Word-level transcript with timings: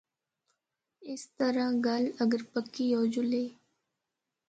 اس 1.11 1.21
طرح 1.37 1.69
گل 1.85 2.03
اگر 2.23 2.41
پکی 2.53 2.87
ہو 2.95 3.01
جُلے۔ 3.13 3.45